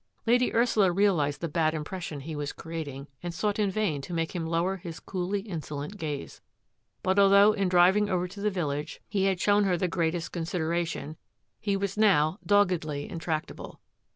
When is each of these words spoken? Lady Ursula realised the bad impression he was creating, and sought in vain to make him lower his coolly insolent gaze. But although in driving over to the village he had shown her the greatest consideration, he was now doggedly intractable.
Lady 0.25 0.51
Ursula 0.51 0.91
realised 0.91 1.41
the 1.41 1.47
bad 1.47 1.75
impression 1.75 2.21
he 2.21 2.35
was 2.35 2.53
creating, 2.53 3.07
and 3.21 3.35
sought 3.35 3.59
in 3.59 3.69
vain 3.69 4.01
to 4.01 4.15
make 4.15 4.35
him 4.35 4.47
lower 4.47 4.77
his 4.77 4.99
coolly 4.99 5.41
insolent 5.41 5.97
gaze. 5.97 6.41
But 7.03 7.19
although 7.19 7.51
in 7.53 7.69
driving 7.69 8.09
over 8.09 8.27
to 8.27 8.41
the 8.41 8.49
village 8.49 8.99
he 9.07 9.25
had 9.25 9.39
shown 9.39 9.63
her 9.65 9.77
the 9.77 9.87
greatest 9.87 10.31
consideration, 10.31 11.17
he 11.59 11.77
was 11.77 11.97
now 11.97 12.39
doggedly 12.43 13.07
intractable. 13.11 13.79